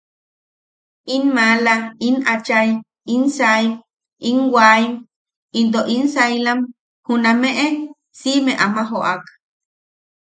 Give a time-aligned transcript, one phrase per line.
[1.15, 1.75] In maala,
[2.07, 2.69] in achai,
[3.13, 3.71] in saim,
[4.29, 4.93] in waaim,
[5.59, 6.59] into in sailam
[7.05, 7.65] junameʼe
[8.19, 9.23] siʼime ama joʼak.